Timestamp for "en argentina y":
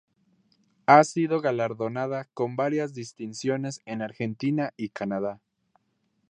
3.85-4.89